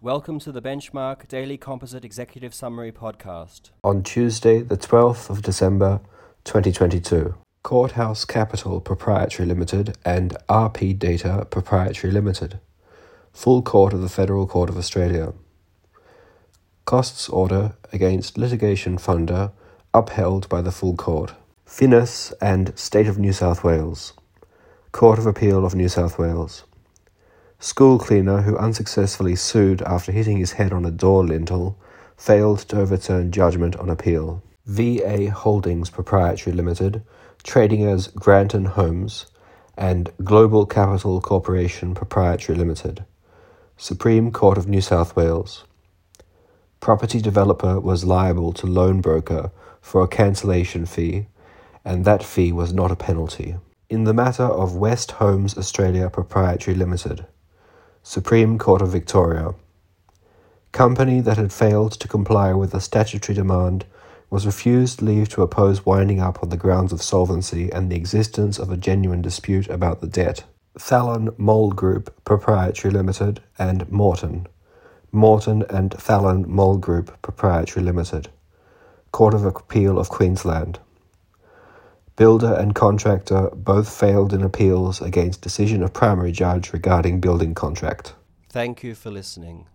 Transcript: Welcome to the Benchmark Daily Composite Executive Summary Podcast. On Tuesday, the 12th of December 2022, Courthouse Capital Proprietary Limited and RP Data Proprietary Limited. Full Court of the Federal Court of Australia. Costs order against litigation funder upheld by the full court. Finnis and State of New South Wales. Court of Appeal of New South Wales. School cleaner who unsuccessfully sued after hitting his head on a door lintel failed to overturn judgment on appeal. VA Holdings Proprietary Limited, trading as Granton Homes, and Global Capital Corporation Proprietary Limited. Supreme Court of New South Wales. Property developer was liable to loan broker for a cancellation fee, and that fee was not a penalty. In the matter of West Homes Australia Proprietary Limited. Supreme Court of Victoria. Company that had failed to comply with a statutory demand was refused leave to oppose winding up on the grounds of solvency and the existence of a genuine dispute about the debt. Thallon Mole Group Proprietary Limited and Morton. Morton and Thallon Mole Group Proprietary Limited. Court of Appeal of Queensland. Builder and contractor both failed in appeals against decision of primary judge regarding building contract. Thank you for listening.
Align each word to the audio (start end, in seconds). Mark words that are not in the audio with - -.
Welcome 0.00 0.38
to 0.40 0.52
the 0.52 0.62
Benchmark 0.62 1.26
Daily 1.26 1.56
Composite 1.56 2.04
Executive 2.04 2.54
Summary 2.54 2.92
Podcast. 2.92 3.70
On 3.82 4.04
Tuesday, 4.04 4.60
the 4.60 4.76
12th 4.76 5.28
of 5.28 5.42
December 5.42 5.98
2022, 6.44 7.34
Courthouse 7.64 8.24
Capital 8.24 8.80
Proprietary 8.80 9.48
Limited 9.48 9.96
and 10.04 10.36
RP 10.48 10.96
Data 10.96 11.48
Proprietary 11.50 12.12
Limited. 12.12 12.60
Full 13.32 13.60
Court 13.60 13.92
of 13.92 14.00
the 14.00 14.08
Federal 14.08 14.46
Court 14.46 14.70
of 14.70 14.76
Australia. 14.76 15.32
Costs 16.84 17.28
order 17.28 17.74
against 17.92 18.38
litigation 18.38 18.98
funder 18.98 19.50
upheld 19.92 20.48
by 20.48 20.62
the 20.62 20.70
full 20.70 20.94
court. 20.94 21.34
Finnis 21.66 22.32
and 22.40 22.72
State 22.78 23.08
of 23.08 23.18
New 23.18 23.32
South 23.32 23.64
Wales. 23.64 24.12
Court 24.92 25.18
of 25.18 25.26
Appeal 25.26 25.66
of 25.66 25.74
New 25.74 25.88
South 25.88 26.20
Wales. 26.20 26.62
School 27.60 27.98
cleaner 27.98 28.42
who 28.42 28.56
unsuccessfully 28.56 29.34
sued 29.34 29.82
after 29.82 30.12
hitting 30.12 30.36
his 30.36 30.52
head 30.52 30.72
on 30.72 30.84
a 30.84 30.92
door 30.92 31.24
lintel 31.24 31.76
failed 32.16 32.60
to 32.60 32.78
overturn 32.78 33.32
judgment 33.32 33.74
on 33.74 33.90
appeal. 33.90 34.44
VA 34.64 35.28
Holdings 35.30 35.90
Proprietary 35.90 36.54
Limited, 36.54 37.02
trading 37.42 37.84
as 37.84 38.08
Granton 38.08 38.64
Homes, 38.64 39.26
and 39.76 40.12
Global 40.22 40.66
Capital 40.66 41.20
Corporation 41.20 41.96
Proprietary 41.96 42.56
Limited. 42.56 43.04
Supreme 43.76 44.30
Court 44.30 44.56
of 44.56 44.68
New 44.68 44.80
South 44.80 45.16
Wales. 45.16 45.64
Property 46.78 47.20
developer 47.20 47.80
was 47.80 48.04
liable 48.04 48.52
to 48.52 48.68
loan 48.68 49.00
broker 49.00 49.50
for 49.80 50.04
a 50.04 50.08
cancellation 50.08 50.86
fee, 50.86 51.26
and 51.84 52.04
that 52.04 52.22
fee 52.22 52.52
was 52.52 52.72
not 52.72 52.92
a 52.92 52.96
penalty. 52.96 53.56
In 53.90 54.04
the 54.04 54.14
matter 54.14 54.44
of 54.44 54.76
West 54.76 55.12
Homes 55.12 55.58
Australia 55.58 56.08
Proprietary 56.08 56.76
Limited. 56.76 57.26
Supreme 58.02 58.58
Court 58.58 58.80
of 58.80 58.90
Victoria. 58.90 59.54
Company 60.72 61.20
that 61.20 61.36
had 61.36 61.52
failed 61.52 61.92
to 61.92 62.08
comply 62.08 62.52
with 62.52 62.74
a 62.74 62.80
statutory 62.80 63.34
demand 63.34 63.84
was 64.30 64.46
refused 64.46 65.02
leave 65.02 65.28
to 65.30 65.42
oppose 65.42 65.86
winding 65.86 66.20
up 66.20 66.42
on 66.42 66.50
the 66.50 66.56
grounds 66.56 66.92
of 66.92 67.02
solvency 67.02 67.70
and 67.70 67.90
the 67.90 67.96
existence 67.96 68.58
of 68.58 68.70
a 68.70 68.76
genuine 68.76 69.22
dispute 69.22 69.68
about 69.68 70.00
the 70.00 70.06
debt. 70.06 70.44
Thallon 70.78 71.30
Mole 71.36 71.72
Group 71.72 72.24
Proprietary 72.24 72.92
Limited 72.92 73.40
and 73.58 73.90
Morton. 73.90 74.46
Morton 75.10 75.64
and 75.70 75.92
Thallon 75.94 76.44
Mole 76.48 76.78
Group 76.78 77.20
Proprietary 77.22 77.84
Limited. 77.84 78.28
Court 79.10 79.34
of 79.34 79.44
Appeal 79.44 79.98
of 79.98 80.08
Queensland. 80.08 80.78
Builder 82.18 82.52
and 82.52 82.74
contractor 82.74 83.48
both 83.54 83.88
failed 83.88 84.32
in 84.32 84.42
appeals 84.42 85.00
against 85.00 85.40
decision 85.40 85.84
of 85.84 85.92
primary 85.92 86.32
judge 86.32 86.72
regarding 86.72 87.20
building 87.20 87.54
contract. 87.54 88.14
Thank 88.48 88.82
you 88.82 88.96
for 88.96 89.08
listening. 89.08 89.66